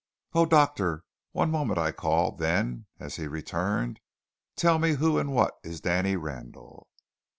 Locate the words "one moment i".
1.31-1.91